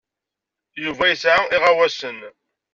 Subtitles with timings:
[0.83, 2.17] Yuba yesɛa iɣawasen.